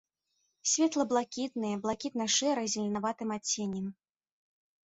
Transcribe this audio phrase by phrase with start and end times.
[0.71, 3.85] Светла-блакітныя, блакітна-шэрыя з зеленаватым адценнем.